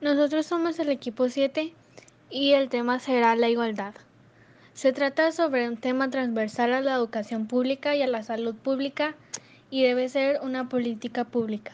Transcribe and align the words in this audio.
Nosotros 0.00 0.46
somos 0.46 0.78
el 0.78 0.88
equipo 0.88 1.28
7 1.28 1.74
y 2.30 2.52
el 2.52 2.70
tema 2.70 3.00
será 3.00 3.36
la 3.36 3.50
igualdad. 3.50 3.92
Se 4.72 4.94
trata 4.94 5.30
sobre 5.30 5.68
un 5.68 5.76
tema 5.76 6.08
transversal 6.08 6.72
a 6.72 6.80
la 6.80 6.94
educación 6.94 7.46
pública 7.46 7.94
y 7.94 8.00
a 8.00 8.06
la 8.06 8.22
salud 8.22 8.54
pública 8.54 9.14
y 9.68 9.82
debe 9.82 10.08
ser 10.08 10.40
una 10.42 10.70
política 10.70 11.24
pública. 11.24 11.72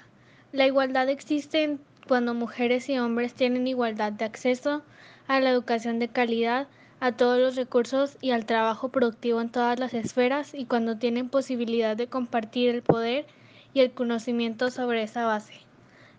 La 0.51 0.67
igualdad 0.67 1.09
existe 1.09 1.79
cuando 2.09 2.35
mujeres 2.35 2.89
y 2.89 2.99
hombres 2.99 3.33
tienen 3.33 3.69
igualdad 3.69 4.11
de 4.11 4.25
acceso 4.25 4.83
a 5.29 5.39
la 5.39 5.51
educación 5.51 6.01
de 6.01 6.09
calidad, 6.09 6.67
a 6.99 7.13
todos 7.13 7.39
los 7.39 7.55
recursos 7.55 8.19
y 8.21 8.33
al 8.33 8.45
trabajo 8.45 8.89
productivo 8.89 9.41
en 9.41 9.51
todas 9.51 9.79
las 9.79 9.95
esferas 9.95 10.53
y 10.53 10.65
cuando 10.65 10.99
tienen 10.99 11.29
posibilidad 11.29 11.97
de 11.97 12.09
compartir 12.09 12.71
el 12.71 12.83
poder 12.83 13.25
y 13.73 13.83
el 13.83 13.93
conocimiento 13.93 14.73
sobre 14.73 15.05
esa 15.05 15.27
base. 15.27 15.66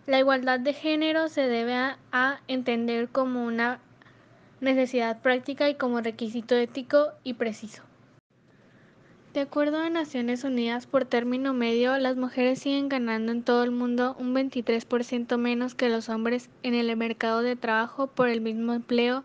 La 0.08 0.18
igualdad 0.18 0.58
de 0.58 0.72
género 0.72 1.28
se 1.28 1.42
debe 1.42 1.74
a, 1.74 2.40
entender 2.48 3.10
como 3.10 3.44
una 3.44 3.78
necesidad 4.58 5.20
práctica 5.20 5.68
y 5.68 5.74
como 5.74 6.00
requisito 6.00 6.54
ético 6.54 7.08
y 7.24 7.34
preciso. 7.34 7.82
De 9.34 9.40
acuerdo 9.40 9.76
a 9.76 9.90
Naciones 9.90 10.44
Unidas, 10.44 10.86
por 10.86 11.04
término 11.04 11.52
medio, 11.52 11.98
las 11.98 12.16
mujeres 12.16 12.60
siguen 12.60 12.88
ganando 12.88 13.32
en 13.32 13.42
todo 13.42 13.62
el 13.64 13.70
mundo 13.70 14.16
un 14.18 14.34
23% 14.34 15.36
menos 15.36 15.74
que 15.74 15.90
los 15.90 16.08
hombres 16.08 16.48
en 16.62 16.72
el 16.72 16.96
mercado 16.96 17.42
de 17.42 17.56
trabajo 17.56 18.06
por 18.06 18.30
el 18.30 18.40
mismo 18.40 18.72
empleo, 18.72 19.24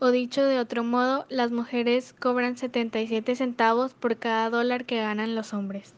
o 0.00 0.10
dicho 0.10 0.44
de 0.44 0.58
otro 0.58 0.82
modo, 0.82 1.26
las 1.28 1.52
mujeres 1.52 2.12
cobran 2.12 2.56
77 2.56 3.36
centavos 3.36 3.94
por 3.94 4.16
cada 4.16 4.50
dólar 4.50 4.84
que 4.84 4.96
ganan 4.96 5.36
los 5.36 5.54
hombres. 5.54 5.94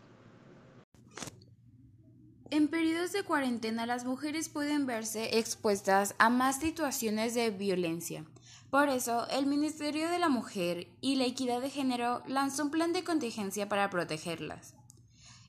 En 2.50 2.68
periodos 2.68 3.10
de 3.10 3.24
cuarentena 3.24 3.86
las 3.86 4.05
mujeres 4.05 4.48
pueden 4.48 4.87
verse 4.87 5.38
expuestas 5.38 6.14
a 6.18 6.30
más 6.30 6.60
situaciones 6.60 7.34
de 7.34 7.50
violencia. 7.50 8.24
Por 8.70 8.88
eso, 8.88 9.26
el 9.30 9.46
Ministerio 9.46 10.09
de 10.09 10.20
la 10.20 10.29
Mujer 10.29 10.87
y 11.01 11.16
la 11.16 11.24
Equidad 11.24 11.60
de 11.60 11.70
Género 11.70 12.23
lanzó 12.29 12.62
un 12.62 12.70
plan 12.70 12.93
de 12.93 13.02
contingencia 13.02 13.68
para 13.68 13.90
protegerlas. 13.90 14.74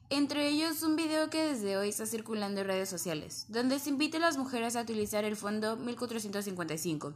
Entre 0.10 0.48
ellos, 0.48 0.82
un 0.82 0.96
video 0.96 1.30
que 1.30 1.44
desde 1.44 1.78
hoy 1.78 1.90
está 1.90 2.08
circulando 2.08 2.62
en 2.62 2.68
redes 2.68 2.90
sociales, 2.90 3.46
donde 3.50 3.78
se 3.78 3.90
invita 3.90 4.18
a 4.18 4.22
las 4.22 4.38
mujeres 4.38 4.76
a 4.76 4.82
utilizar 4.82 5.24
el 5.24 5.36
Fondo 5.36 5.76
1455 5.76 7.14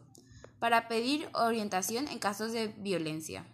para 0.59 0.87
pedir 0.87 1.27
orientación 1.33 2.07
en 2.07 2.19
casos 2.19 2.51
de 2.51 2.67
violencia. 2.67 3.45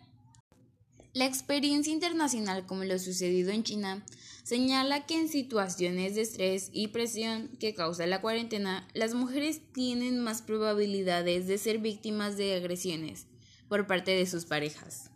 La 1.17 1.25
experiencia 1.25 1.91
internacional, 1.91 2.67
como 2.67 2.83
lo 2.83 2.99
sucedido 2.99 3.49
en 3.49 3.63
China, 3.63 4.05
señala 4.43 5.07
que 5.07 5.15
en 5.15 5.29
situaciones 5.29 6.13
de 6.13 6.21
estrés 6.21 6.69
y 6.71 6.89
presión 6.89 7.57
que 7.59 7.73
causa 7.73 8.05
la 8.05 8.21
cuarentena, 8.21 8.87
las 8.93 9.15
mujeres 9.15 9.61
tienen 9.73 10.19
más 10.19 10.43
probabilidades 10.43 11.47
de 11.47 11.57
ser 11.57 11.79
víctimas 11.79 12.37
de 12.37 12.55
agresiones 12.55 13.25
por 13.67 13.87
parte 13.87 14.11
de 14.11 14.27
sus 14.27 14.45
parejas. 14.45 15.09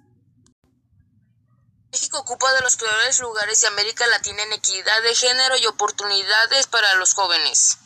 México 1.91 2.17
ocupa 2.17 2.51
de 2.51 2.61
los 2.61 2.77
peores 2.77 3.19
lugares 3.19 3.61
de 3.61 3.67
América 3.67 4.07
Latina 4.07 4.41
en 4.41 4.53
equidad 4.53 5.03
de 5.03 5.13
género 5.13 5.55
y 5.61 5.67
oportunidades 5.67 6.65
para 6.65 6.95
los 6.95 7.13
jóvenes. 7.13 7.77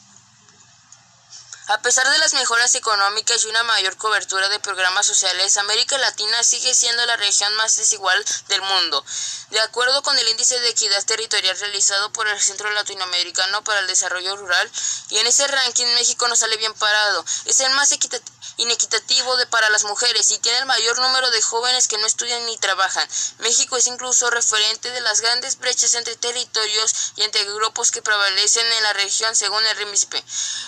A 1.67 1.79
pesar 1.79 2.07
de 2.07 2.19
las 2.19 2.35
mejoras 2.35 2.75
económicas 2.75 3.43
y 3.43 3.47
una 3.47 3.63
mayor 3.63 3.97
cobertura 3.97 4.47
de 4.49 4.59
programas 4.59 5.07
sociales, 5.07 5.57
América 5.57 5.97
Latina 5.97 6.43
sigue 6.43 6.75
siendo 6.75 7.03
la 7.07 7.15
región 7.15 7.51
más 7.55 7.75
desigual 7.75 8.23
del 8.49 8.61
mundo. 8.61 9.03
De 9.49 9.59
acuerdo 9.59 10.03
con 10.03 10.15
el 10.15 10.27
índice 10.27 10.59
de 10.59 10.69
equidad 10.69 11.03
territorial 11.05 11.57
realizado 11.59 12.11
por 12.13 12.27
el 12.27 12.39
Centro 12.39 12.69
Latinoamericano 12.69 13.63
para 13.63 13.79
el 13.79 13.87
Desarrollo 13.87 14.35
Rural, 14.35 14.71
y 15.09 15.17
en 15.17 15.25
ese 15.25 15.47
ranking 15.47 15.87
México 15.95 16.27
no 16.27 16.35
sale 16.35 16.55
bien 16.57 16.73
parado. 16.75 17.25
Es 17.45 17.59
el 17.59 17.71
más 17.71 17.91
inequitativo 18.57 19.35
de 19.37 19.47
para 19.47 19.69
las 19.69 19.85
mujeres 19.85 20.29
y 20.31 20.37
tiene 20.39 20.59
el 20.59 20.65
mayor 20.67 20.99
número 20.99 21.31
de 21.31 21.41
jóvenes 21.41 21.87
que 21.87 21.97
no 21.97 22.05
estudian 22.05 22.45
ni 22.45 22.57
trabajan. 22.57 23.07
México 23.39 23.75
es 23.75 23.87
incluso 23.87 24.29
referente 24.29 24.91
de 24.91 25.01
las 25.01 25.21
grandes 25.21 25.57
brechas 25.57 25.95
entre 25.95 26.15
territorios 26.15 27.13
y 27.15 27.23
entre 27.23 27.43
grupos 27.45 27.89
que 27.89 28.03
prevalecen 28.03 28.71
en 28.71 28.83
la 28.83 28.93
región 28.93 29.35
según 29.35 29.65
el 29.65 29.77
RIMISPE. 29.77 30.23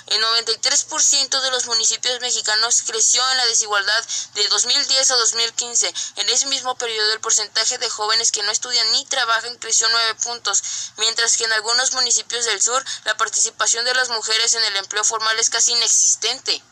El 0.08 0.22
93 0.22 0.87
ciento 1.02 1.40
de 1.42 1.52
los 1.52 1.68
municipios 1.68 2.20
mexicanos 2.22 2.82
creció 2.86 3.22
en 3.32 3.38
la 3.38 3.46
desigualdad 3.46 4.06
de 4.34 4.48
2010 4.48 5.12
a 5.12 5.16
2015. 5.16 5.94
En 6.16 6.30
ese 6.30 6.48
mismo 6.48 6.76
periodo 6.76 7.14
el 7.14 7.20
porcentaje 7.20 7.78
de 7.78 7.90
jóvenes 7.90 8.32
que 8.32 8.44
no 8.44 8.52
estudian 8.52 8.90
ni 8.92 9.06
trabajan 9.06 9.58
creció 9.58 9.88
9 9.90 10.16
puntos, 10.16 10.64
mientras 10.98 11.38
que 11.38 11.44
en 11.44 11.54
algunos 11.54 11.94
municipios 11.94 12.46
del 12.46 12.62
sur 12.62 12.84
la 13.06 13.16
participación 13.18 13.86
de 13.86 13.94
las 13.94 14.10
mujeres 14.10 14.54
en 14.54 14.64
el 14.64 14.78
empleo 14.78 15.04
formal 15.04 15.38
es 15.40 15.50
casi 15.50 15.74
inexistente. 15.74 16.64